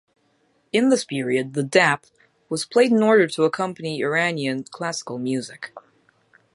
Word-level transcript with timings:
In 0.73 0.89
this 0.89 1.05
period 1.05 1.53
the 1.53 1.61
"dap" 1.61 2.07
was 2.49 2.65
played 2.65 2.91
in 2.91 3.03
order 3.03 3.27
to 3.27 3.43
accompany 3.43 4.01
Iranian 4.01 4.63
classical 4.63 5.19
music. 5.19 5.71